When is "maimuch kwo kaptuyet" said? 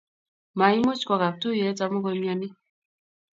0.59-1.79